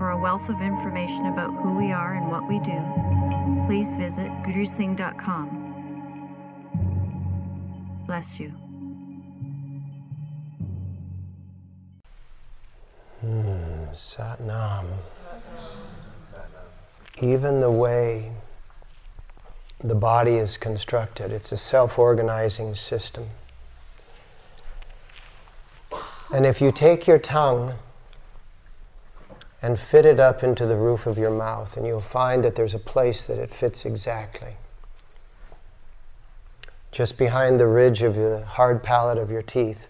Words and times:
For 0.00 0.12
a 0.12 0.18
wealth 0.18 0.48
of 0.48 0.62
information 0.62 1.26
about 1.26 1.50
who 1.62 1.76
we 1.76 1.92
are 1.92 2.14
and 2.14 2.30
what 2.30 2.48
we 2.48 2.58
do, 2.60 2.80
please 3.66 3.86
visit 3.98 4.30
gurusingh.com. 4.46 5.46
Bless 8.06 8.40
you. 8.40 8.48
Hmm, 13.20 13.90
Satnam. 13.92 14.86
Even 17.20 17.60
the 17.60 17.70
way 17.70 18.32
the 19.84 19.94
body 19.94 20.36
is 20.36 20.56
constructed, 20.56 21.30
it's 21.30 21.52
a 21.52 21.58
self 21.58 21.98
organizing 21.98 22.74
system. 22.74 23.28
And 26.32 26.46
if 26.46 26.62
you 26.62 26.72
take 26.72 27.06
your 27.06 27.18
tongue 27.18 27.74
and 29.62 29.78
fit 29.78 30.06
it 30.06 30.18
up 30.18 30.42
into 30.42 30.66
the 30.66 30.76
roof 30.76 31.06
of 31.06 31.18
your 31.18 31.30
mouth, 31.30 31.76
and 31.76 31.86
you'll 31.86 32.00
find 32.00 32.42
that 32.44 32.54
there's 32.54 32.74
a 32.74 32.78
place 32.78 33.22
that 33.24 33.38
it 33.38 33.54
fits 33.54 33.84
exactly. 33.84 34.56
Just 36.92 37.18
behind 37.18 37.60
the 37.60 37.66
ridge 37.66 38.02
of 38.02 38.14
the 38.14 38.44
hard 38.44 38.82
palate 38.82 39.18
of 39.18 39.30
your 39.30 39.42
teeth, 39.42 39.86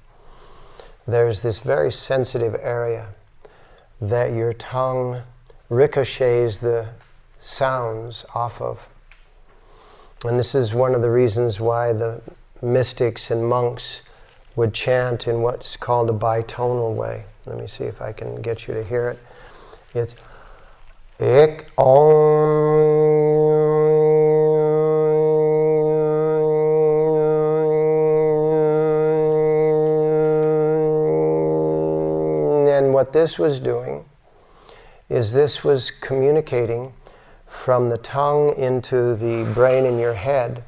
there's 1.06 1.42
this 1.42 1.60
very 1.60 1.90
sensitive 1.90 2.54
area 2.60 3.08
that 4.00 4.32
your 4.32 4.52
tongue 4.52 5.22
ricochets 5.68 6.58
the 6.58 6.90
sounds 7.40 8.24
off 8.34 8.60
of. 8.60 8.88
And 10.24 10.38
this 10.38 10.54
is 10.54 10.74
one 10.74 10.94
of 10.94 11.00
the 11.00 11.10
reasons 11.10 11.60
why 11.60 11.92
the 11.92 12.20
mystics 12.60 13.30
and 13.30 13.48
monks 13.48 14.02
would 14.56 14.74
chant 14.74 15.26
in 15.26 15.40
what's 15.40 15.76
called 15.76 16.10
a 16.10 16.12
bitonal 16.12 16.94
way. 16.94 17.24
Let 17.46 17.58
me 17.58 17.66
see 17.66 17.84
if 17.84 18.02
I 18.02 18.12
can 18.12 18.42
get 18.42 18.68
you 18.68 18.74
to 18.74 18.84
hear 18.84 19.08
it. 19.08 19.18
It's 19.92 20.14
ik 21.18 21.66
And 32.80 32.94
what 32.94 33.12
this 33.12 33.38
was 33.38 33.60
doing 33.60 34.04
is 35.08 35.32
this 35.32 35.64
was 35.64 35.90
communicating 36.00 36.92
from 37.46 37.90
the 37.90 37.98
tongue 37.98 38.54
into 38.56 39.14
the 39.16 39.44
brain 39.52 39.84
in 39.84 39.98
your 39.98 40.14
head 40.14 40.64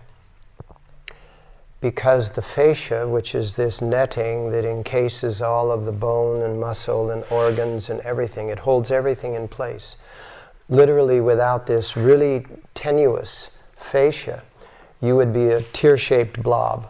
because 1.83 2.30
the 2.30 2.42
fascia, 2.42 3.08
which 3.08 3.34
is 3.34 3.56
this 3.56 3.83
netting 3.83 4.52
that 4.52 4.64
encases 4.64 5.42
all 5.42 5.72
of 5.72 5.84
the 5.84 5.91
bone 5.92 6.41
and 6.41 6.61
muscle 6.61 7.11
and 7.11 7.25
organs 7.28 7.91
and 7.91 8.00
everything, 8.00 8.48
it 8.48 8.61
holds 8.61 8.92
everything 8.92 9.34
in 9.34 9.48
place. 9.48 9.97
Literally, 10.69 11.20
without 11.20 11.66
this 11.66 11.97
really 11.97 12.47
tenuous 12.72 13.50
fascia, 13.77 14.44
you 15.00 15.16
would 15.16 15.33
be 15.33 15.48
a 15.48 15.62
tear 15.62 15.98
shaped 15.98 16.41
blob. 16.41 16.88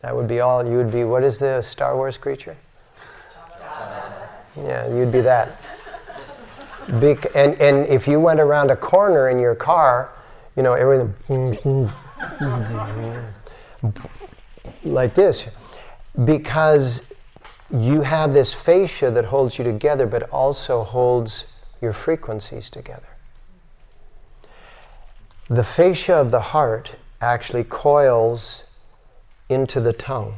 That 0.00 0.16
would 0.16 0.26
be 0.26 0.40
all. 0.40 0.66
You 0.66 0.78
would 0.78 0.90
be, 0.90 1.04
what 1.04 1.22
is 1.22 1.38
the 1.38 1.60
Star 1.60 1.94
Wars 1.94 2.16
creature? 2.16 2.56
Yeah, 4.56 4.88
you'd 4.88 5.12
be 5.12 5.20
that. 5.20 5.60
And, 6.88 7.60
and 7.60 7.86
if 7.86 8.08
you 8.08 8.18
went 8.20 8.40
around 8.40 8.70
a 8.70 8.76
corner 8.76 9.28
in 9.28 9.38
your 9.38 9.54
car, 9.54 10.10
you 10.56 10.62
know, 10.62 10.72
everything 10.72 11.92
like 14.84 15.14
this, 15.14 15.46
because 16.24 17.02
you 17.70 18.02
have 18.02 18.34
this 18.34 18.52
fascia 18.52 19.10
that 19.10 19.26
holds 19.26 19.58
you 19.58 19.64
together, 19.64 20.06
but 20.06 20.28
also 20.30 20.82
holds 20.82 21.46
your 21.80 21.92
frequencies 21.92 22.68
together. 22.68 23.08
The 25.48 25.64
fascia 25.64 26.14
of 26.14 26.30
the 26.30 26.40
heart 26.40 26.92
actually 27.20 27.64
coils 27.64 28.64
into 29.48 29.80
the 29.80 29.92
tongue. 29.92 30.36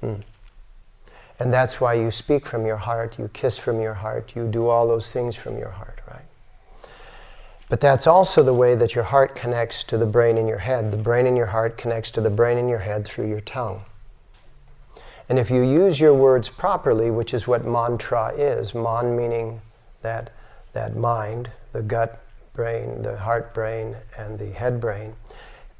Hmm. 0.00 0.20
And 1.38 1.52
that's 1.52 1.80
why 1.80 1.94
you 1.94 2.10
speak 2.10 2.46
from 2.46 2.66
your 2.66 2.78
heart, 2.78 3.18
you 3.18 3.28
kiss 3.32 3.58
from 3.58 3.80
your 3.80 3.94
heart, 3.94 4.32
you 4.34 4.46
do 4.46 4.68
all 4.68 4.88
those 4.88 5.10
things 5.10 5.36
from 5.36 5.58
your 5.58 5.70
heart? 5.70 5.95
But 7.68 7.80
that's 7.80 8.06
also 8.06 8.42
the 8.42 8.54
way 8.54 8.74
that 8.76 8.94
your 8.94 9.04
heart 9.04 9.34
connects 9.34 9.82
to 9.84 9.98
the 9.98 10.06
brain 10.06 10.38
in 10.38 10.46
your 10.46 10.58
head. 10.58 10.92
The 10.92 10.96
brain 10.96 11.26
in 11.26 11.36
your 11.36 11.46
heart 11.46 11.76
connects 11.76 12.10
to 12.12 12.20
the 12.20 12.30
brain 12.30 12.58
in 12.58 12.68
your 12.68 12.78
head 12.80 13.04
through 13.04 13.28
your 13.28 13.40
tongue. 13.40 13.82
And 15.28 15.38
if 15.38 15.50
you 15.50 15.62
use 15.62 15.98
your 15.98 16.14
words 16.14 16.48
properly, 16.48 17.10
which 17.10 17.34
is 17.34 17.48
what 17.48 17.64
mantra 17.64 18.32
is, 18.36 18.74
man 18.74 19.16
meaning 19.16 19.60
that, 20.02 20.30
that 20.72 20.96
mind, 20.96 21.50
the 21.72 21.82
gut 21.82 22.22
brain, 22.54 23.02
the 23.02 23.16
heart 23.18 23.52
brain, 23.52 23.96
and 24.16 24.38
the 24.38 24.52
head 24.52 24.80
brain, 24.80 25.14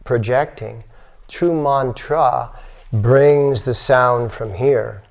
projecting, 0.05 0.83
true 1.29 1.55
mantra 1.55 2.51
brings 2.93 3.63
the 3.63 3.75
sound 3.75 4.33
from 4.33 4.55
here 4.55 5.03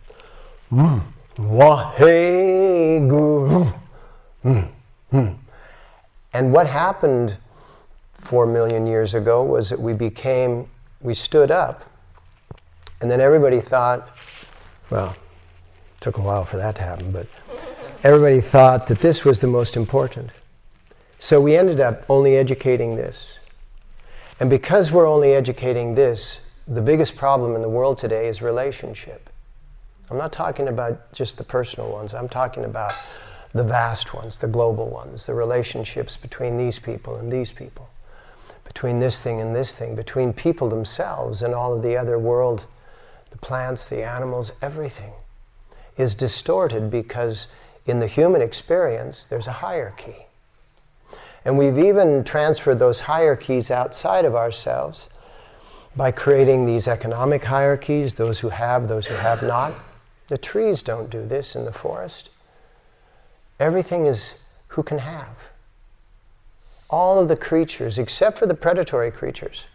Mm. 0.72 1.02
Waheguru. 1.38 3.00
Mm. 4.44 4.68
And 6.36 6.52
what 6.52 6.68
happened 6.68 7.38
four 8.18 8.46
million 8.46 8.86
years 8.86 9.14
ago 9.14 9.42
was 9.42 9.70
that 9.70 9.80
we 9.80 9.94
became, 9.94 10.68
we 11.02 11.14
stood 11.14 11.50
up, 11.50 11.90
and 13.00 13.10
then 13.10 13.22
everybody 13.22 13.62
thought, 13.62 14.10
well, 14.90 15.12
it 15.12 16.02
took 16.02 16.18
a 16.18 16.22
while 16.22 16.44
for 16.44 16.58
that 16.58 16.76
to 16.76 16.82
happen, 16.82 17.14
but 17.14 17.28
everybody 18.04 18.42
thought 18.42 18.88
that 18.88 19.00
this 19.00 19.24
was 19.24 19.40
the 19.40 19.48
most 19.48 19.78
important. 19.78 20.30
So 21.20 21.40
we 21.40 21.56
ended 21.56 21.80
up 21.80 22.04
only 22.10 22.36
educating 22.36 22.98
this. 22.98 23.40
And 24.42 24.50
because 24.50 24.92
we're 24.92 25.08
only 25.08 25.32
educating 25.32 25.96
this, 25.96 26.40
the 26.68 26.82
biggest 26.82 27.16
problem 27.16 27.56
in 27.56 27.62
the 27.62 27.70
world 27.70 27.98
today 27.98 28.28
is 28.28 28.42
relationship. 28.42 29.30
I'm 30.12 30.18
not 30.18 30.34
talking 30.34 30.68
about 30.68 31.14
just 31.14 31.38
the 31.38 31.46
personal 31.46 31.90
ones, 31.94 32.14
I'm 32.14 32.28
talking 32.28 32.66
about 32.66 32.94
the 33.56 33.64
vast 33.64 34.14
ones, 34.14 34.38
the 34.40 34.48
global 34.48 34.90
ones, 34.90 35.28
the 35.28 35.34
relationships 35.34 36.18
between 36.18 36.58
these 36.58 36.78
people 36.78 37.16
and 37.16 37.32
these 37.32 37.54
people, 37.54 37.88
between 38.66 39.00
this 39.00 39.22
thing 39.22 39.40
and 39.40 39.56
this 39.56 39.74
thing, 39.74 39.96
between 39.96 40.34
people 40.34 40.70
themselves 40.70 41.42
and 41.42 41.56
all 41.56 41.74
of 41.74 41.82
the 41.82 41.96
other 41.96 42.20
world, 42.20 42.66
the 43.32 43.38
plants, 43.38 43.88
the 43.88 44.04
animals, 44.04 44.52
everything 44.62 45.14
is 45.96 46.16
distorted 46.16 46.92
because 46.92 47.48
in 47.86 48.00
the 48.00 48.08
human 48.08 48.42
experience 48.42 49.24
there's 49.26 49.48
a 49.48 49.54
hierarchy. 49.54 50.26
And 51.46 51.58
we've 51.58 51.80
even 51.80 52.26
transferred 52.26 52.80
those 52.80 53.02
hierarchies 53.02 53.72
outside 53.72 54.26
of 54.26 54.36
ourselves 54.36 55.08
by 55.96 56.12
creating 56.12 56.66
these 56.66 56.90
economic 56.90 57.46
hierarchies, 57.46 58.16
those 58.16 58.40
who 58.40 58.50
have, 58.50 58.90
those 58.90 59.06
who 59.06 59.16
have 59.16 59.42
not. 59.42 59.72
The 60.28 60.38
trees 60.38 60.84
don't 60.84 61.10
do 61.10 61.26
this 61.26 61.56
in 61.56 61.64
the 61.64 61.72
forest. 61.72 62.32
Everything 63.60 64.06
is 64.06 64.36
who 64.70 64.84
can 64.84 65.00
have. 65.00 65.38
All 66.90 67.20
of 67.20 67.28
the 67.28 67.38
creatures, 67.38 67.98
except 67.98 68.38
for 68.38 68.46
the 68.46 68.54
predatory 68.54 69.12
creatures, 69.12 69.66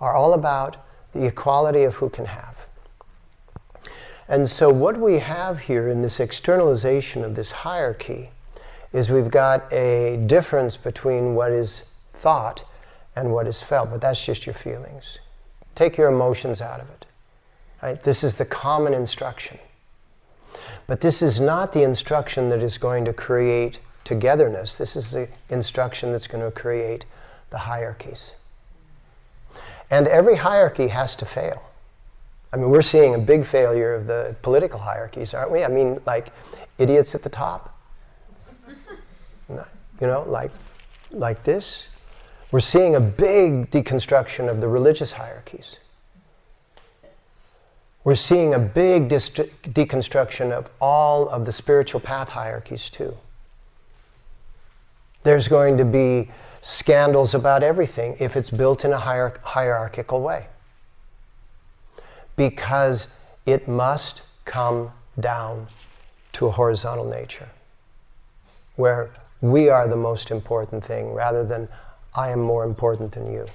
are 0.00 0.14
all 0.14 0.32
about 0.32 0.76
the 1.12 1.26
equality 1.26 1.82
of 1.82 1.94
who 1.94 2.08
can 2.08 2.26
have. 2.26 2.66
And 4.28 4.48
so, 4.48 4.70
what 4.70 4.98
we 4.98 5.18
have 5.18 5.60
here 5.60 5.88
in 5.88 6.02
this 6.02 6.18
externalization 6.18 7.22
of 7.22 7.34
this 7.34 7.50
hierarchy 7.50 8.30
is 8.92 9.10
we've 9.10 9.30
got 9.30 9.70
a 9.72 10.22
difference 10.26 10.76
between 10.76 11.34
what 11.34 11.52
is 11.52 11.84
thought 12.08 12.64
and 13.14 13.32
what 13.32 13.46
is 13.46 13.60
felt, 13.60 13.90
but 13.90 14.00
that's 14.00 14.24
just 14.24 14.46
your 14.46 14.54
feelings. 14.54 15.18
Take 15.74 15.96
your 15.96 16.08
emotions 16.08 16.60
out 16.60 16.80
of 16.80 16.88
it. 16.90 17.04
Right? 17.82 18.02
This 18.02 18.24
is 18.24 18.36
the 18.36 18.44
common 18.44 18.94
instruction. 18.94 19.58
But 20.92 21.00
this 21.00 21.22
is 21.22 21.40
not 21.40 21.72
the 21.72 21.84
instruction 21.84 22.50
that 22.50 22.62
is 22.62 22.76
going 22.76 23.06
to 23.06 23.14
create 23.14 23.78
togetherness. 24.04 24.76
This 24.76 24.94
is 24.94 25.12
the 25.12 25.26
instruction 25.48 26.12
that's 26.12 26.26
going 26.26 26.44
to 26.44 26.50
create 26.50 27.06
the 27.48 27.56
hierarchies. 27.56 28.32
And 29.90 30.06
every 30.06 30.36
hierarchy 30.36 30.88
has 30.88 31.16
to 31.16 31.24
fail. 31.24 31.62
I 32.52 32.58
mean, 32.58 32.68
we're 32.68 32.82
seeing 32.82 33.14
a 33.14 33.18
big 33.18 33.46
failure 33.46 33.94
of 33.94 34.06
the 34.06 34.36
political 34.42 34.80
hierarchies, 34.80 35.32
aren't 35.32 35.50
we? 35.50 35.64
I 35.64 35.68
mean, 35.68 35.98
like 36.04 36.28
idiots 36.76 37.14
at 37.14 37.22
the 37.22 37.30
top. 37.30 37.74
You 39.48 39.64
know, 40.02 40.26
like, 40.28 40.50
like 41.10 41.42
this. 41.42 41.84
We're 42.50 42.60
seeing 42.60 42.96
a 42.96 43.00
big 43.00 43.70
deconstruction 43.70 44.50
of 44.50 44.60
the 44.60 44.68
religious 44.68 45.12
hierarchies. 45.12 45.78
We're 48.04 48.16
seeing 48.16 48.52
a 48.52 48.58
big 48.58 49.08
deconstruction 49.08 50.50
of 50.50 50.68
all 50.80 51.28
of 51.28 51.46
the 51.46 51.52
spiritual 51.52 52.00
path 52.00 52.30
hierarchies, 52.30 52.90
too. 52.90 53.16
There's 55.22 55.46
going 55.46 55.78
to 55.78 55.84
be 55.84 56.30
scandals 56.62 57.32
about 57.34 57.62
everything 57.62 58.16
if 58.18 58.36
it's 58.36 58.50
built 58.50 58.84
in 58.84 58.92
a 58.92 58.98
hier- 58.98 59.38
hierarchical 59.42 60.20
way. 60.20 60.46
Because 62.34 63.06
it 63.46 63.68
must 63.68 64.22
come 64.44 64.90
down 65.18 65.68
to 66.32 66.46
a 66.46 66.50
horizontal 66.50 67.04
nature 67.04 67.50
where 68.76 69.12
we 69.40 69.68
are 69.68 69.86
the 69.86 69.96
most 69.96 70.30
important 70.30 70.82
thing 70.82 71.12
rather 71.12 71.44
than 71.44 71.68
I 72.14 72.30
am 72.30 72.40
more 72.40 72.64
important 72.64 73.12
than 73.12 73.32
you. 73.32 73.46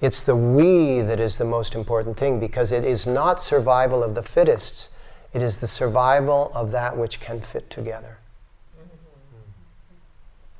It's 0.00 0.22
the 0.22 0.36
we 0.36 1.00
that 1.00 1.20
is 1.20 1.38
the 1.38 1.44
most 1.44 1.74
important 1.74 2.16
thing 2.16 2.38
because 2.38 2.70
it 2.70 2.84
is 2.84 3.06
not 3.06 3.40
survival 3.40 4.02
of 4.02 4.14
the 4.14 4.22
fittest, 4.22 4.90
it 5.32 5.42
is 5.42 5.58
the 5.58 5.66
survival 5.66 6.50
of 6.54 6.70
that 6.72 6.96
which 6.96 7.20
can 7.20 7.40
fit 7.40 7.70
together. 7.70 8.18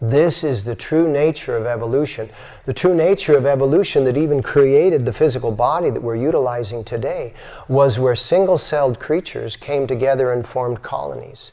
This 0.00 0.44
is 0.44 0.64
the 0.64 0.74
true 0.74 1.10
nature 1.10 1.56
of 1.56 1.64
evolution. 1.64 2.28
The 2.66 2.74
true 2.74 2.94
nature 2.94 3.36
of 3.36 3.46
evolution 3.46 4.04
that 4.04 4.16
even 4.16 4.42
created 4.42 5.06
the 5.06 5.12
physical 5.12 5.50
body 5.50 5.88
that 5.88 6.02
we're 6.02 6.16
utilizing 6.16 6.84
today 6.84 7.32
was 7.66 7.98
where 7.98 8.14
single 8.14 8.58
celled 8.58 9.00
creatures 9.00 9.56
came 9.56 9.86
together 9.86 10.32
and 10.32 10.46
formed 10.46 10.82
colonies. 10.82 11.52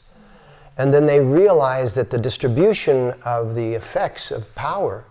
And 0.76 0.92
then 0.92 1.06
they 1.06 1.20
realized 1.20 1.96
that 1.96 2.10
the 2.10 2.18
distribution 2.18 3.14
of 3.24 3.54
the 3.54 3.72
effects 3.72 4.30
of 4.30 4.54
power 4.54 5.04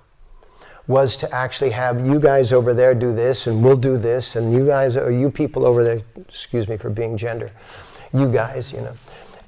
was 0.87 1.15
to 1.15 1.33
actually 1.33 1.69
have 1.71 2.05
you 2.05 2.19
guys 2.19 2.51
over 2.51 2.73
there 2.73 2.93
do 2.93 3.13
this 3.13 3.47
and 3.47 3.63
we'll 3.63 3.77
do 3.77 3.97
this 3.97 4.35
and 4.35 4.51
you 4.51 4.65
guys 4.65 4.95
or 4.95 5.11
you 5.11 5.29
people 5.29 5.65
over 5.65 5.83
there 5.83 6.01
excuse 6.27 6.67
me 6.67 6.75
for 6.75 6.89
being 6.89 7.15
gender 7.15 7.51
you 8.13 8.31
guys 8.31 8.71
you 8.71 8.81
know. 8.81 8.95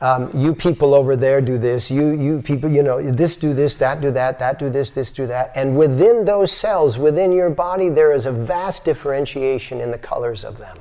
Um, 0.02 0.30
you 0.38 0.54
people 0.54 0.94
over 0.94 1.16
there 1.16 1.42
do 1.42 1.58
this 1.58 1.92
you 1.92 2.12
you 2.12 2.42
people 2.42 2.70
you 2.70 2.84
know 2.84 3.02
this 3.12 3.36
do 3.36 3.54
this 3.54 3.76
that 3.78 4.02
do 4.02 4.12
that 4.12 4.40
that 4.40 4.60
do 4.60 4.70
this 4.70 4.92
this 4.92 5.12
do 5.12 5.28
that. 5.28 5.52
And 5.56 5.78
within 5.78 6.26
those 6.26 6.52
cells 6.52 6.98
within 6.98 7.32
your 7.32 7.50
body 7.50 7.90
there 7.90 8.14
is 8.14 8.26
a 8.26 8.32
vast 8.32 8.84
differentiation 8.86 9.82
in 9.82 9.92
the 9.92 9.98
colors 9.98 10.46
of 10.46 10.58
them. 10.58 10.78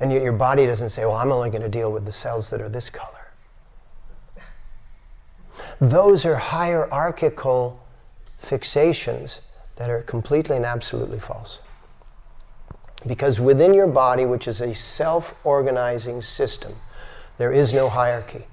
And 0.00 0.12
yet 0.12 0.22
your 0.22 0.32
body 0.32 0.64
doesn't 0.66 0.90
say 0.90 1.04
well 1.04 1.16
i'm 1.16 1.32
only 1.32 1.50
going 1.50 1.62
to 1.62 1.68
deal 1.68 1.90
with 1.90 2.04
the 2.04 2.12
cells 2.12 2.50
that 2.50 2.60
are 2.60 2.68
this 2.68 2.88
color. 2.88 3.32
Those 5.80 6.24
are 6.24 6.36
hierarchical 6.36 7.80
fixations 8.42 9.40
that 9.76 9.90
are 9.90 10.02
completely 10.02 10.56
and 10.56 10.66
absolutely 10.66 11.20
false. 11.20 11.60
Because 13.06 13.38
within 13.38 13.74
your 13.74 13.86
body, 13.86 14.24
which 14.24 14.48
is 14.48 14.60
a 14.60 14.74
self 14.74 15.34
organizing 15.44 16.22
system, 16.22 16.76
there 17.38 17.52
is 17.52 17.72
no 17.72 17.88
hierarchy. 17.88 18.46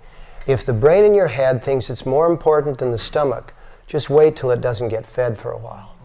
If 0.45 0.63
the 0.65 0.73
brain 0.73 1.03
in 1.03 1.15
your 1.15 1.27
head 1.27 1.63
thinks 1.63 1.89
it's 1.89 2.05
more 2.05 2.27
important 2.27 2.77
than 2.77 2.91
the 2.91 2.99
stomach, 2.99 3.53
just 3.87 4.09
wait 4.09 4.35
till 4.35 4.51
it 4.51 4.61
doesn't 4.61 4.89
get 4.89 5.05
fed 5.05 5.37
for 5.37 5.51
a 5.51 5.57
while. 5.57 5.95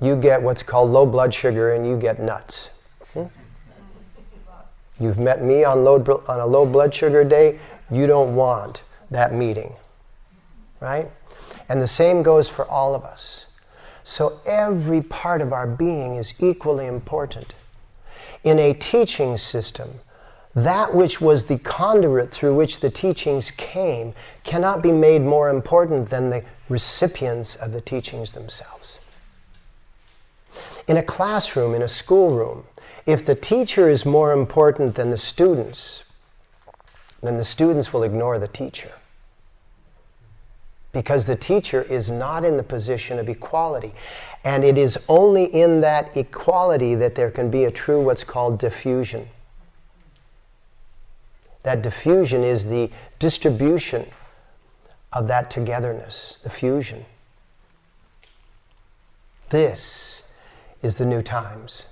You 0.00 0.16
get 0.16 0.40
what's 0.40 0.62
called 0.62 0.90
low 0.90 1.04
blood 1.04 1.34
sugar 1.34 1.72
and 1.72 1.86
you 1.86 1.98
get 1.98 2.20
nuts. 2.20 2.70
Hmm? 3.12 3.24
You've 4.98 5.18
met 5.18 5.42
me 5.42 5.62
on, 5.64 5.84
low, 5.84 5.96
on 6.26 6.40
a 6.40 6.46
low 6.46 6.64
blood 6.64 6.94
sugar 6.94 7.22
day, 7.22 7.58
you 7.90 8.06
don't 8.06 8.34
want 8.34 8.82
that 9.10 9.34
meeting. 9.34 9.74
Right? 10.80 11.10
And 11.70 11.80
the 11.80 11.86
same 11.86 12.24
goes 12.24 12.48
for 12.48 12.68
all 12.68 12.96
of 12.96 13.04
us. 13.04 13.46
So 14.02 14.40
every 14.44 15.02
part 15.02 15.40
of 15.40 15.52
our 15.52 15.68
being 15.68 16.16
is 16.16 16.34
equally 16.40 16.86
important. 16.86 17.54
In 18.42 18.58
a 18.58 18.74
teaching 18.74 19.36
system, 19.36 20.00
that 20.52 20.92
which 20.92 21.20
was 21.20 21.44
the 21.44 21.58
conduit 21.58 22.32
through 22.32 22.56
which 22.56 22.80
the 22.80 22.90
teachings 22.90 23.52
came 23.52 24.14
cannot 24.42 24.82
be 24.82 24.90
made 24.90 25.22
more 25.22 25.48
important 25.48 26.10
than 26.10 26.30
the 26.30 26.44
recipients 26.68 27.54
of 27.54 27.70
the 27.70 27.80
teachings 27.80 28.32
themselves. 28.32 28.98
In 30.88 30.96
a 30.96 31.04
classroom, 31.04 31.72
in 31.72 31.82
a 31.82 31.88
schoolroom, 31.88 32.64
if 33.06 33.24
the 33.24 33.36
teacher 33.36 33.88
is 33.88 34.04
more 34.04 34.32
important 34.32 34.96
than 34.96 35.10
the 35.10 35.16
students, 35.16 36.02
then 37.22 37.36
the 37.36 37.44
students 37.44 37.92
will 37.92 38.02
ignore 38.02 38.40
the 38.40 38.48
teacher 38.48 38.90
because 40.92 41.26
the 41.26 41.36
teacher 41.36 41.82
is 41.82 42.10
not 42.10 42.44
in 42.44 42.56
the 42.56 42.62
position 42.62 43.18
of 43.18 43.28
equality. 43.28 43.92
And 44.42 44.64
it 44.64 44.78
is 44.78 44.98
only 45.08 45.44
in 45.44 45.80
that 45.82 46.16
equality 46.16 46.94
that 46.94 47.14
there 47.14 47.30
can 47.30 47.50
be 47.50 47.64
a 47.64 47.70
true 47.70 48.00
what's 48.00 48.24
called 48.24 48.58
diffusion. 48.58 49.28
That 51.62 51.82
diffusion 51.82 52.42
is 52.42 52.66
the 52.66 52.90
distribution 53.18 54.06
of 55.12 55.26
that 55.26 55.50
togetherness, 55.50 56.38
the 56.42 56.50
fusion. 56.50 57.04
This 59.50 60.22
is 60.82 60.96
the 60.96 61.04
new 61.04 61.22
times. 61.22 61.86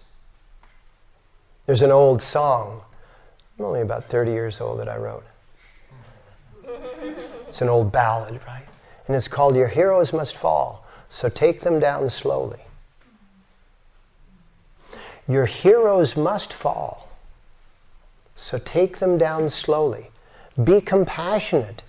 There's 1.66 1.82
an 1.82 1.90
old 1.90 2.22
song, 2.22 2.82
I'm 3.58 3.64
only 3.66 3.82
about 3.82 4.04
30 4.06 4.30
years 4.30 4.60
old, 4.60 4.80
that 4.80 4.88
I 4.88 4.96
wrote. 4.96 5.24
It's 7.46 7.60
an 7.60 7.68
old 7.68 7.92
ballad, 7.92 8.40
right? 8.46 8.67
And 9.08 9.16
it's 9.16 9.26
called 9.26 9.56
Your 9.56 9.68
Heroes 9.68 10.12
Must 10.12 10.36
Fall, 10.36 10.86
so 11.08 11.28
take 11.28 11.62
them 11.62 11.80
down 11.80 12.08
slowly. 12.10 12.60
Your 15.28 15.44
heroes 15.44 16.16
must 16.16 16.54
fall, 16.54 17.08
so 18.34 18.58
take 18.58 18.98
them 18.98 19.18
down 19.18 19.50
slowly. 19.50 20.10
Be 20.62 20.80
compassionate 20.80 21.82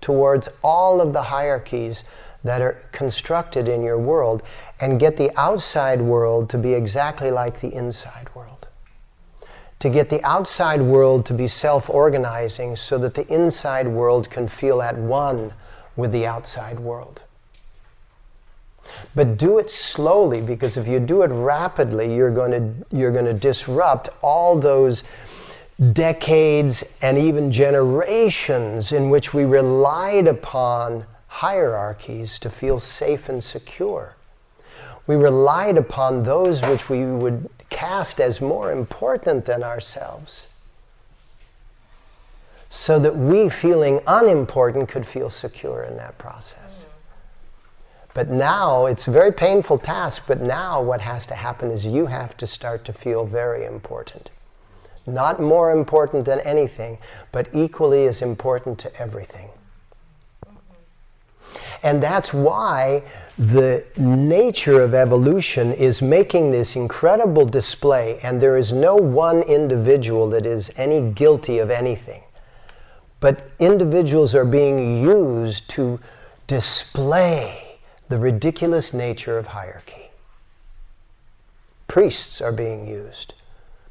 towards 0.00 0.48
all 0.62 1.00
of 1.00 1.12
the 1.12 1.22
hierarchies 1.22 2.02
that 2.42 2.60
are 2.60 2.84
constructed 2.90 3.68
in 3.68 3.82
your 3.82 3.98
world 3.98 4.42
and 4.80 4.98
get 4.98 5.16
the 5.16 5.30
outside 5.38 6.02
world 6.02 6.50
to 6.50 6.58
be 6.58 6.74
exactly 6.74 7.30
like 7.30 7.60
the 7.60 7.72
inside 7.72 8.28
world. 8.34 8.66
To 9.80 9.88
get 9.88 10.08
the 10.08 10.24
outside 10.24 10.82
world 10.82 11.26
to 11.26 11.34
be 11.34 11.46
self 11.46 11.88
organizing 11.88 12.76
so 12.76 12.98
that 12.98 13.14
the 13.14 13.32
inside 13.32 13.86
world 13.86 14.30
can 14.30 14.48
feel 14.48 14.82
at 14.82 14.96
one 14.96 15.52
with 15.96 16.12
the 16.12 16.26
outside 16.26 16.78
world. 16.78 17.22
But 19.14 19.36
do 19.36 19.58
it 19.58 19.70
slowly 19.70 20.40
because 20.40 20.76
if 20.76 20.86
you 20.86 21.00
do 21.00 21.22
it 21.22 21.28
rapidly, 21.28 22.14
you're 22.14 22.30
going 22.30 22.52
to, 22.52 22.96
you're 22.96 23.12
going 23.12 23.24
to 23.24 23.34
disrupt 23.34 24.08
all 24.22 24.58
those 24.58 25.02
decades 25.92 26.84
and 27.02 27.18
even 27.18 27.50
generations 27.50 28.92
in 28.92 29.10
which 29.10 29.34
we 29.34 29.44
relied 29.44 30.26
upon 30.26 31.04
hierarchies 31.28 32.38
to 32.38 32.48
feel 32.48 32.78
safe 32.78 33.28
and 33.28 33.42
secure. 33.42 34.16
We 35.06 35.16
relied 35.16 35.76
upon 35.76 36.22
those 36.22 36.62
which 36.62 36.88
we 36.88 37.04
would 37.04 37.48
cast 37.68 38.20
as 38.20 38.40
more 38.40 38.72
important 38.72 39.44
than 39.44 39.62
ourselves 39.62 40.46
so 42.68 42.98
that 42.98 43.16
we, 43.16 43.48
feeling 43.48 44.00
unimportant, 44.06 44.88
could 44.88 45.06
feel 45.06 45.30
secure 45.30 45.82
in 45.82 45.96
that 45.96 46.18
process. 46.18 46.86
But 48.14 48.30
now 48.30 48.86
it's 48.86 49.08
a 49.08 49.10
very 49.10 49.32
painful 49.32 49.78
task, 49.78 50.22
but 50.26 50.40
now 50.40 50.80
what 50.80 51.02
has 51.02 51.26
to 51.26 51.34
happen 51.34 51.70
is 51.70 51.84
you 51.84 52.06
have 52.06 52.36
to 52.38 52.46
start 52.46 52.84
to 52.86 52.92
feel 52.92 53.26
very 53.26 53.64
important. 53.64 54.30
Not 55.06 55.38
more 55.38 55.70
important 55.70 56.24
than 56.24 56.40
anything, 56.40 56.98
but 57.30 57.48
equally 57.52 58.06
as 58.06 58.22
important 58.22 58.78
to 58.80 58.96
everything. 59.00 59.50
And 61.82 62.02
that's 62.02 62.32
why 62.32 63.02
the 63.38 63.84
nature 63.96 64.80
of 64.80 64.94
evolution 64.94 65.72
is 65.72 66.00
making 66.00 66.50
this 66.50 66.74
incredible 66.74 67.44
display, 67.44 68.18
and 68.22 68.40
there 68.40 68.56
is 68.56 68.72
no 68.72 68.96
one 68.96 69.42
individual 69.42 70.28
that 70.30 70.46
is 70.46 70.70
any 70.76 71.12
guilty 71.12 71.58
of 71.58 71.70
anything. 71.70 72.22
But 73.20 73.50
individuals 73.58 74.34
are 74.34 74.44
being 74.44 75.02
used 75.02 75.68
to 75.70 75.98
display 76.46 77.78
the 78.08 78.18
ridiculous 78.18 78.92
nature 78.92 79.38
of 79.38 79.48
hierarchy. 79.48 80.10
Priests 81.88 82.40
are 82.40 82.52
being 82.52 82.86
used, 82.86 83.34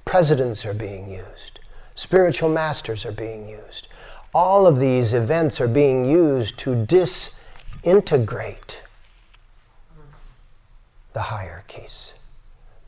presidents 0.05 0.65
are 0.65 0.74
being 0.74 1.10
used, 1.10 1.60
spiritual 1.96 2.50
masters 2.50 3.05
are 3.05 3.12
being 3.12 3.48
used. 3.48 3.88
All 4.34 4.67
of 4.67 4.79
these 4.79 5.13
events 5.13 5.60
are 5.60 5.67
being 5.67 6.10
used 6.10 6.58
to 6.60 6.86
disintegrate 6.86 8.82
the 11.13 11.22
hierarchies 11.22 12.13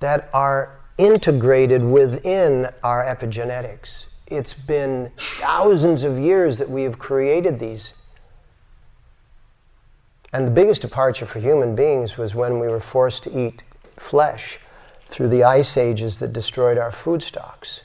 that 0.01 0.29
are 0.33 0.79
integrated 0.97 1.83
within 1.83 2.67
our 2.83 3.03
epigenetics 3.03 4.05
it's 4.27 4.53
been 4.53 5.11
thousands 5.17 6.03
of 6.03 6.19
years 6.19 6.57
that 6.57 6.69
we 6.69 6.83
have 6.83 6.99
created 6.99 7.59
these. 7.59 7.93
And 10.33 10.45
the 10.45 10.51
biggest 10.51 10.81
departure 10.81 11.25
for 11.25 11.39
human 11.39 11.75
beings 11.75 12.17
was 12.17 12.35
when 12.35 12.59
we 12.59 12.67
were 12.67 12.79
forced 12.79 13.23
to 13.23 13.39
eat 13.39 13.63
flesh 13.97 14.59
through 15.05 15.29
the 15.29 15.43
ice 15.43 15.77
ages 15.77 16.19
that 16.19 16.33
destroyed 16.33 16.77
our 16.77 16.91
food 16.91 17.23
stocks. 17.23 17.81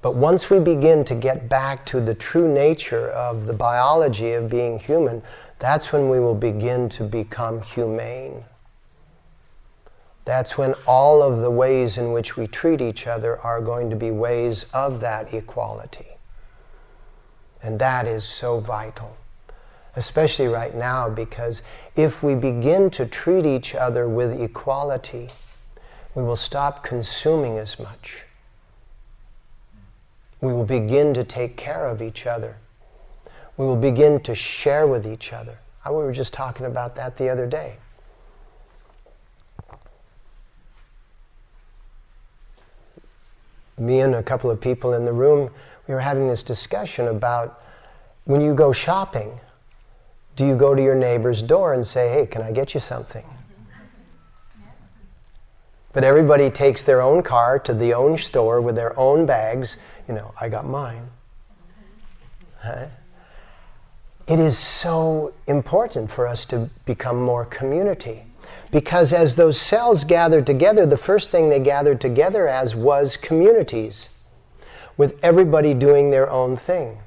But 0.00 0.14
once 0.14 0.48
we 0.48 0.60
begin 0.60 1.04
to 1.04 1.14
get 1.14 1.48
back 1.48 1.84
to 1.86 2.00
the 2.00 2.14
true 2.14 2.52
nature 2.52 3.10
of 3.10 3.46
the 3.46 3.52
biology 3.52 4.32
of 4.32 4.48
being 4.48 4.78
human, 4.78 5.22
that's 5.58 5.92
when 5.92 6.08
we 6.08 6.20
will 6.20 6.36
begin 6.36 6.88
to 6.90 7.04
become 7.04 7.60
humane. 7.60 8.44
That's 10.28 10.58
when 10.58 10.74
all 10.86 11.22
of 11.22 11.38
the 11.38 11.50
ways 11.50 11.96
in 11.96 12.12
which 12.12 12.36
we 12.36 12.46
treat 12.46 12.82
each 12.82 13.06
other 13.06 13.40
are 13.40 13.62
going 13.62 13.88
to 13.88 13.96
be 13.96 14.10
ways 14.10 14.66
of 14.74 15.00
that 15.00 15.32
equality. 15.32 16.18
And 17.62 17.78
that 17.78 18.06
is 18.06 18.24
so 18.24 18.60
vital, 18.60 19.16
especially 19.96 20.46
right 20.46 20.74
now, 20.74 21.08
because 21.08 21.62
if 21.96 22.22
we 22.22 22.34
begin 22.34 22.90
to 22.90 23.06
treat 23.06 23.46
each 23.46 23.74
other 23.74 24.06
with 24.06 24.38
equality, 24.38 25.30
we 26.14 26.22
will 26.22 26.36
stop 26.36 26.84
consuming 26.84 27.56
as 27.56 27.78
much. 27.78 28.24
We 30.42 30.52
will 30.52 30.66
begin 30.66 31.14
to 31.14 31.24
take 31.24 31.56
care 31.56 31.86
of 31.86 32.02
each 32.02 32.26
other. 32.26 32.58
We 33.56 33.64
will 33.64 33.76
begin 33.76 34.20
to 34.24 34.34
share 34.34 34.86
with 34.86 35.06
each 35.06 35.32
other. 35.32 35.60
We 35.86 35.94
were 35.94 36.12
just 36.12 36.34
talking 36.34 36.66
about 36.66 36.96
that 36.96 37.16
the 37.16 37.30
other 37.30 37.46
day. 37.46 37.78
Me 43.78 44.00
and 44.00 44.14
a 44.14 44.22
couple 44.22 44.50
of 44.50 44.60
people 44.60 44.94
in 44.94 45.04
the 45.04 45.12
room, 45.12 45.50
we 45.86 45.94
were 45.94 46.00
having 46.00 46.28
this 46.28 46.42
discussion 46.42 47.08
about 47.08 47.62
when 48.24 48.40
you 48.40 48.54
go 48.54 48.72
shopping, 48.72 49.40
do 50.36 50.46
you 50.46 50.56
go 50.56 50.74
to 50.74 50.82
your 50.82 50.94
neighbor's 50.94 51.42
door 51.42 51.72
and 51.72 51.86
say, 51.86 52.10
hey, 52.10 52.26
can 52.26 52.42
I 52.42 52.52
get 52.52 52.74
you 52.74 52.80
something? 52.80 53.24
But 55.92 56.04
everybody 56.04 56.50
takes 56.50 56.84
their 56.84 57.00
own 57.00 57.22
car 57.22 57.58
to 57.60 57.74
the 57.74 57.94
own 57.94 58.18
store 58.18 58.60
with 58.60 58.76
their 58.76 58.96
own 58.98 59.26
bags. 59.26 59.78
You 60.06 60.14
know, 60.14 60.32
I 60.40 60.48
got 60.48 60.66
mine. 60.66 61.08
It 64.26 64.38
is 64.38 64.58
so 64.58 65.32
important 65.46 66.10
for 66.10 66.26
us 66.26 66.44
to 66.46 66.68
become 66.84 67.20
more 67.20 67.46
community. 67.46 68.24
Because 68.70 69.12
as 69.12 69.36
those 69.36 69.60
cells 69.60 70.04
gathered 70.04 70.46
together, 70.46 70.84
the 70.84 70.96
first 70.96 71.30
thing 71.30 71.48
they 71.48 71.60
gathered 71.60 72.00
together 72.00 72.48
as 72.48 72.74
was 72.74 73.16
communities, 73.16 74.10
with 74.96 75.18
everybody 75.22 75.72
doing 75.74 76.10
their 76.10 76.28
own 76.28 76.56
thing. 76.56 76.98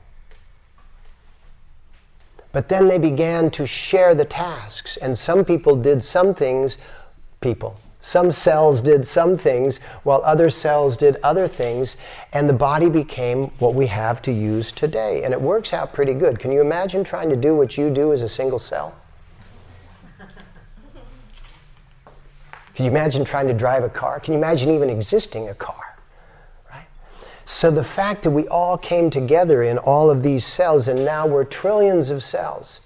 But 2.52 2.68
then 2.68 2.88
they 2.88 2.98
began 2.98 3.52
to 3.52 3.66
share 3.66 4.16
the 4.16 4.26
tasks, 4.26 4.98
and 4.98 5.18
some 5.18 5.46
people 5.46 5.76
did 5.76 6.04
some 6.04 6.34
things, 6.34 6.78
people. 7.40 7.78
Some 8.04 8.32
cells 8.32 8.82
did 8.82 9.06
some 9.06 9.38
things 9.38 9.78
while 10.04 10.22
other 10.26 10.50
cells 10.50 10.98
did 10.98 11.18
other 11.22 11.48
things, 11.48 11.96
and 12.34 12.50
the 12.50 12.54
body 12.54 12.90
became 12.90 13.52
what 13.60 13.76
we 13.76 13.86
have 13.88 14.24
to 14.24 14.32
use 14.32 14.72
today. 14.72 15.24
And 15.24 15.34
it 15.34 15.40
works 15.40 15.72
out 15.72 15.94
pretty 15.94 16.16
good. 16.16 16.40
Can 16.40 16.52
you 16.52 16.62
imagine 16.62 17.04
trying 17.04 17.30
to 17.30 17.36
do 17.36 17.56
what 17.56 17.78
you 17.78 17.92
do 17.92 18.12
as 18.12 18.24
a 18.24 18.30
single 18.30 18.58
cell? 18.58 18.96
Can 22.76 22.86
you 22.86 22.92
imagine 22.92 23.26
trying 23.26 23.48
to 23.48 23.54
drive 23.54 23.84
a 23.84 23.90
car? 23.90 24.20
Can 24.20 24.34
you 24.34 24.38
imagine 24.38 24.70
even 24.72 24.90
existing 24.90 25.50
a 25.50 25.54
car? 25.54 25.98
Right? 26.72 26.88
So 27.46 27.70
the 27.70 27.84
fact 27.84 28.24
that 28.24 28.32
we 28.32 28.48
all 28.48 28.78
came 28.78 29.10
together 29.10 29.64
in 29.64 29.78
all 29.78 30.10
of 30.10 30.24
these 30.24 30.46
cells 30.46 30.88
and 30.88 31.04
now 31.04 31.28
we're 31.28 31.44
trillions 31.44 32.10
of 32.10 32.24
cells. 32.24 32.82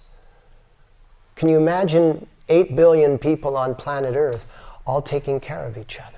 Can 1.36 1.50
you 1.50 1.58
imagine 1.58 2.27
8 2.50 2.75
billion 2.75 3.18
people 3.18 3.58
on 3.58 3.75
planet 3.75 4.15
Earth 4.15 4.46
all 4.86 5.01
taking 5.01 5.39
care 5.39 5.65
of 5.65 5.77
each 5.77 6.00
other? 6.00 6.15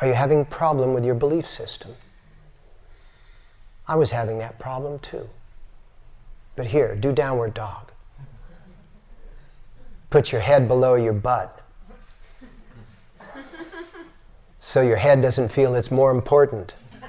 Are 0.00 0.08
you 0.08 0.14
having 0.14 0.40
a 0.40 0.44
problem 0.44 0.92
with 0.92 1.04
your 1.04 1.14
belief 1.14 1.48
system? 1.48 1.94
I 3.86 3.96
was 3.96 4.10
having 4.10 4.38
that 4.38 4.58
problem 4.58 4.98
too. 4.98 5.28
But 6.56 6.66
here, 6.66 6.94
do 6.94 7.12
downward 7.12 7.54
dog. 7.54 7.93
Put 10.14 10.30
your 10.30 10.42
head 10.42 10.68
below 10.68 10.94
your 10.94 11.12
butt 11.12 11.60
so 14.60 14.80
your 14.80 14.94
head 14.94 15.20
doesn't 15.20 15.48
feel 15.48 15.74
it's 15.74 15.90
more 15.90 16.12
important. 16.12 16.76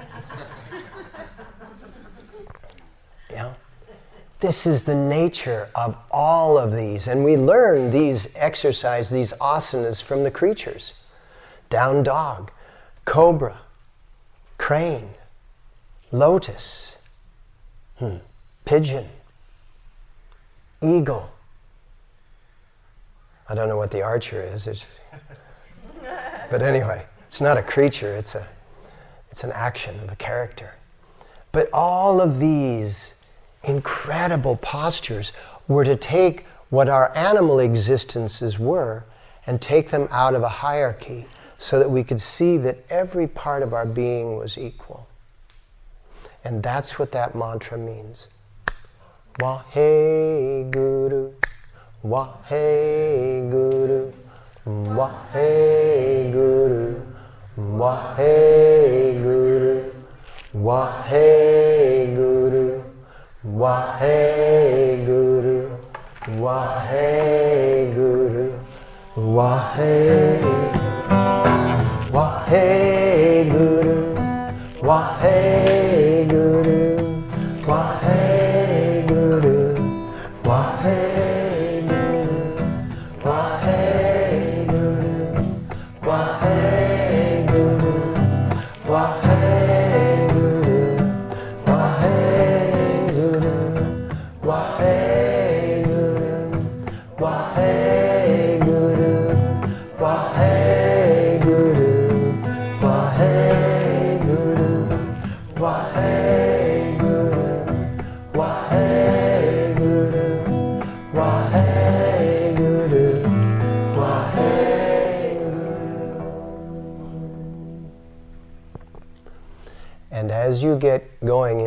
know? 3.32 3.54
This 4.40 4.66
is 4.66 4.86
the 4.86 4.96
nature 4.96 5.70
of 5.76 5.96
all 6.10 6.58
of 6.58 6.74
these. 6.74 7.06
And 7.08 7.24
we 7.24 7.38
learn 7.38 7.92
these 7.92 8.28
exercises, 8.34 9.12
these 9.12 9.34
asanas 9.34 10.02
from 10.02 10.24
the 10.24 10.32
creatures 10.32 10.94
down 11.70 12.02
dog, 12.02 12.50
cobra, 13.06 13.60
crane, 14.58 15.12
lotus, 16.12 16.98
hmm, 18.00 18.16
pigeon, 18.66 19.10
eagle. 20.82 21.30
I 23.48 23.56
don't 23.56 23.70
know 23.70 23.78
what 23.78 23.92
the 23.92 24.02
archer 24.02 24.42
is, 24.42 24.68
but 26.50 26.62
anyway. 26.62 27.06
It's 27.36 27.42
not 27.42 27.58
a 27.58 27.64
creature, 27.64 28.16
it's, 28.16 28.34
a, 28.36 28.48
it's 29.30 29.44
an 29.44 29.52
action 29.52 30.00
of 30.00 30.10
a 30.10 30.16
character. 30.16 30.76
But 31.52 31.70
all 31.74 32.22
of 32.22 32.40
these 32.40 33.14
incredible 33.66 34.56
postures 34.56 35.34
were 35.68 35.84
to 35.84 35.98
take 35.98 36.46
what 36.70 36.88
our 36.88 37.14
animal 37.14 37.60
existences 37.60 38.58
were 38.58 39.04
and 39.48 39.62
take 39.62 39.90
them 39.90 40.08
out 40.12 40.34
of 40.34 40.44
a 40.44 40.48
hierarchy 40.48 41.26
so 41.58 41.78
that 41.78 41.90
we 41.90 42.06
could 42.06 42.22
see 42.22 42.56
that 42.56 42.86
every 42.90 43.28
part 43.28 43.64
of 43.64 43.74
our 43.74 43.86
being 43.86 44.38
was 44.38 44.58
equal. 44.58 45.06
And 46.46 46.64
that's 46.64 46.98
what 46.98 47.12
that 47.12 47.36
mantra 47.36 47.78
means. 47.78 48.28
Wahe 49.40 50.72
Guru, 50.72 51.34
Wahe 52.06 53.50
Guru, 53.50 54.14
Wahe 54.98 56.32
Guru. 56.32 57.02
Waheguru, 57.58 59.76
Waheguru, 60.68 61.46
Waheguru, 61.48 62.84
Waheguru, 63.60 65.58
Waheguru, 66.44 68.46
Waheguru, 69.16 70.55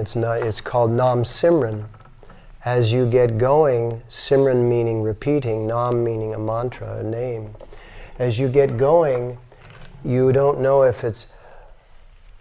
it's, 0.09 0.17
not, 0.17 0.41
it's 0.41 0.63
called 0.63 0.91
Nam 0.91 1.23
Simran. 1.23 1.85
As 2.65 2.91
you 2.91 3.05
get 3.05 3.37
going, 3.37 4.03
Simran 4.09 4.67
meaning 4.67 5.03
repeating, 5.03 5.67
Nam 5.67 6.03
meaning 6.03 6.33
a 6.33 6.39
mantra, 6.39 7.01
a 7.01 7.03
name. 7.03 7.55
As 8.19 8.39
you 8.39 8.49
get 8.49 8.79
going, 8.79 9.37
you 10.03 10.33
don't 10.33 10.61
know 10.61 10.81
if 10.81 11.05
it's 11.05 11.27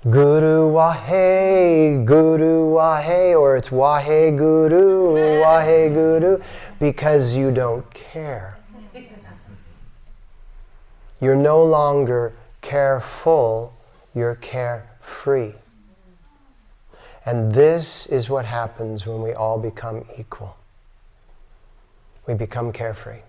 Guru 0.09 0.71
Wahe, 0.71 2.05
Guru 2.05 2.73
Wahe, 2.73 3.37
or 3.37 3.57
it's 3.57 3.67
Wahe 3.67 4.37
Guru, 4.37 5.15
Wahe 5.43 5.93
Guru, 5.93 6.41
because 6.79 7.35
you 7.35 7.51
don't 7.51 7.93
care. 7.93 8.57
You're 11.19 11.35
no 11.35 11.65
longer 11.65 12.31
careful, 12.61 13.73
you're 14.15 14.35
carefree. 14.35 15.51
And 17.27 17.53
this 17.53 18.05
is 18.05 18.29
what 18.29 18.45
happens 18.45 19.05
when 19.05 19.21
we 19.21 19.33
all 19.33 19.59
become 19.59 20.05
equal. 20.17 20.55
We 22.25 22.35
become 22.35 22.71
carefree. 22.71 23.19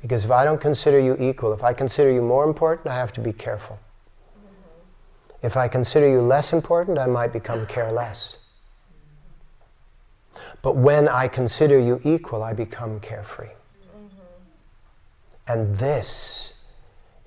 Because 0.00 0.24
if 0.24 0.30
I 0.30 0.46
don't 0.46 0.62
consider 0.62 0.98
you 0.98 1.14
equal, 1.20 1.52
if 1.52 1.62
I 1.62 1.74
consider 1.74 2.10
you 2.10 2.22
more 2.22 2.44
important, 2.44 2.88
I 2.88 2.96
have 2.96 3.12
to 3.12 3.20
be 3.20 3.34
careful. 3.34 3.78
If 5.42 5.58
I 5.58 5.68
consider 5.68 6.08
you 6.08 6.22
less 6.22 6.54
important, 6.54 6.96
I 6.96 7.04
might 7.04 7.34
become 7.34 7.66
careless. 7.66 8.38
But 10.62 10.76
when 10.76 11.06
I 11.06 11.28
consider 11.28 11.78
you 11.78 12.00
equal, 12.02 12.42
I 12.42 12.54
become 12.54 12.98
carefree. 13.00 13.50
And 15.46 15.76
this 15.76 16.54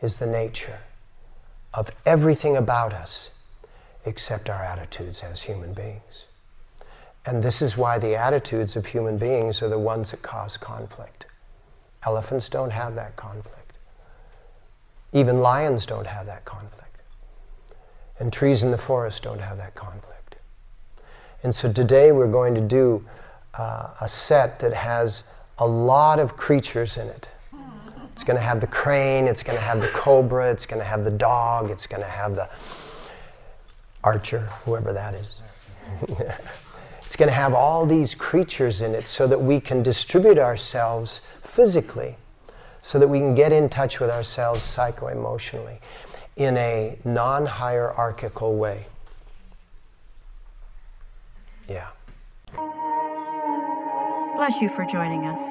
is 0.01 0.17
the 0.17 0.25
nature 0.25 0.79
of 1.75 1.91
everything 2.07 2.57
about 2.57 2.91
us 2.91 3.29
except 4.07 4.49
our 4.49 4.63
attitudes 4.63 5.21
as 5.21 5.41
human 5.41 5.73
beings. 5.73 6.25
And 7.25 7.43
this 7.43 7.61
is 7.61 7.75
why 7.75 7.99
the 7.99 8.15
attitudes 8.15 8.77
of 8.77 8.85
human 8.85 9.17
beings 9.17 9.61
are 9.61 9.67
the 9.67 9.77
ones 9.77 10.11
that 10.11 10.21
cause 10.21 10.55
conflict. 10.55 11.25
Elephants 12.03 12.47
don't 12.47 12.71
have 12.71 12.95
that 12.95 13.17
conflict. 13.17 13.73
Even 15.11 15.41
lions 15.41 15.85
don't 15.85 16.07
have 16.07 16.25
that 16.25 16.45
conflict. 16.45 17.01
And 18.17 18.31
trees 18.31 18.63
in 18.63 18.71
the 18.71 18.77
forest 18.77 19.23
don't 19.23 19.41
have 19.41 19.57
that 19.57 19.75
conflict. 19.75 20.37
And 21.43 21.53
so 21.53 21.71
today 21.71 22.13
we're 22.13 22.31
going 22.31 22.55
to 22.55 22.61
do 22.61 23.05
uh, 23.55 23.89
a 23.99 24.07
set 24.07 24.59
that 24.59 24.73
has 24.73 25.23
a 25.57 25.67
lot 25.67 26.19
of 26.19 26.37
creatures 26.37 26.95
in 26.95 27.07
it. 27.07 27.29
It's 28.13 28.23
going 28.23 28.37
to 28.37 28.43
have 28.43 28.61
the 28.61 28.67
crane, 28.67 29.27
it's 29.27 29.43
going 29.43 29.57
to 29.57 29.63
have 29.63 29.81
the 29.81 29.89
cobra, 29.89 30.49
it's 30.49 30.65
going 30.65 30.79
to 30.79 30.87
have 30.87 31.03
the 31.03 31.11
dog, 31.11 31.69
it's 31.69 31.85
going 31.85 32.01
to 32.01 32.09
have 32.09 32.35
the 32.35 32.49
archer, 34.07 34.49
whoever 34.63 34.93
that 34.93 35.13
is. 35.13 35.41
it's 37.03 37.17
going 37.17 37.27
to 37.27 37.35
have 37.35 37.53
all 37.53 37.85
these 37.85 38.15
creatures 38.15 38.79
in 38.79 38.95
it 38.95 39.05
so 39.05 39.27
that 39.27 39.41
we 39.41 39.59
can 39.59 39.83
distribute 39.83 40.39
ourselves 40.39 41.19
physically, 41.43 42.15
so 42.81 42.99
that 42.99 43.07
we 43.09 43.19
can 43.19 43.35
get 43.35 43.51
in 43.51 43.67
touch 43.67 43.99
with 43.99 44.09
ourselves 44.09 44.63
psycho 44.63 45.07
emotionally 45.07 45.81
in 46.37 46.55
a 46.55 46.97
non 47.03 47.45
hierarchical 47.45 48.55
way. 48.55 48.85
Yeah. 51.67 51.89
Bless 54.37 54.61
you 54.61 54.69
for 54.69 54.85
joining 54.85 55.25
us. 55.25 55.41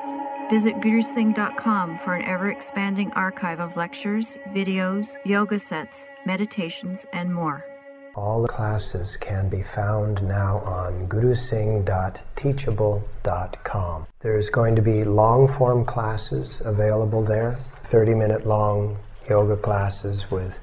Visit 0.50 0.76
gurusingh.com 0.76 1.98
for 1.98 2.14
an 2.14 2.25
ever 2.25 2.50
expanding 2.50 3.12
archive 3.12 3.60
of 3.60 3.76
lectures, 3.76 4.38
videos, 4.54 5.08
yoga 5.26 5.58
sets, 5.58 6.08
meditations, 6.25 7.04
and 7.12 7.34
more. 7.34 7.75
All 8.16 8.40
the 8.40 8.49
classes 8.49 9.16
can 9.18 9.50
be 9.50 9.62
found 9.62 10.23
now 10.23 10.61
on 10.61 11.06
gurusingh.teachable.com. 11.06 14.06
There's 14.20 14.49
going 14.49 14.75
to 14.75 14.80
be 14.80 15.04
long 15.04 15.46
form 15.46 15.85
classes 15.85 16.62
available 16.64 17.23
there, 17.23 17.52
30 17.52 18.14
minute 18.14 18.46
long 18.46 18.96
yoga 19.28 19.58
classes 19.58 20.30
with 20.30 20.54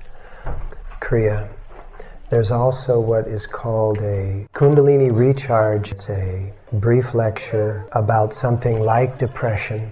Kriya. 1.00 1.48
There's 2.32 2.50
also 2.50 3.00
what 3.00 3.28
is 3.28 3.46
called 3.46 4.02
a 4.02 4.48
Kundalini 4.56 5.16
recharge. 5.16 5.92
It's 5.92 6.10
a 6.10 6.52
brief 6.74 7.14
lecture 7.14 7.88
about 7.92 8.34
something 8.34 8.80
like 8.80 9.20
depression 9.20 9.92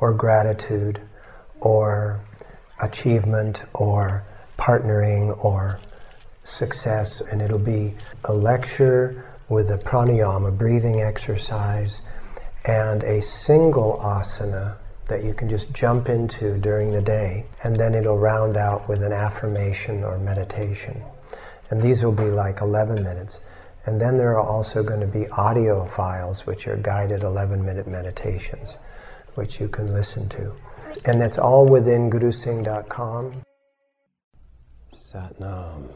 or 0.00 0.12
gratitude 0.12 1.00
or 1.60 2.20
achievement 2.82 3.62
or 3.74 4.24
partnering 4.58 5.44
or 5.44 5.78
success. 6.48 7.20
And 7.20 7.42
it'll 7.42 7.58
be 7.58 7.94
a 8.24 8.32
lecture 8.32 9.24
with 9.48 9.70
a 9.70 9.78
pranayama, 9.78 10.56
breathing 10.56 11.00
exercise, 11.00 12.02
and 12.64 13.02
a 13.02 13.22
single 13.22 13.98
asana 14.02 14.76
that 15.08 15.24
you 15.24 15.32
can 15.32 15.48
just 15.48 15.72
jump 15.72 16.08
into 16.08 16.58
during 16.58 16.92
the 16.92 17.00
day, 17.00 17.46
and 17.64 17.74
then 17.74 17.94
it'll 17.94 18.18
round 18.18 18.56
out 18.56 18.88
with 18.88 19.02
an 19.02 19.12
affirmation 19.12 20.04
or 20.04 20.18
meditation. 20.18 21.02
And 21.70 21.82
these 21.82 22.02
will 22.02 22.12
be 22.12 22.30
like 22.30 22.60
11 22.60 23.02
minutes. 23.02 23.40
And 23.86 23.98
then 23.98 24.18
there 24.18 24.38
are 24.38 24.40
also 24.40 24.82
going 24.82 25.00
to 25.00 25.06
be 25.06 25.26
audio 25.30 25.86
files, 25.86 26.46
which 26.46 26.68
are 26.68 26.76
guided 26.76 27.22
11 27.22 27.64
minute 27.64 27.86
meditations, 27.86 28.76
which 29.34 29.60
you 29.60 29.68
can 29.68 29.92
listen 29.94 30.28
to. 30.30 30.54
And 31.06 31.20
that's 31.20 31.38
all 31.38 31.64
within 31.66 32.10
gurusingh.com. 32.10 33.42
Satnam. 34.92 35.88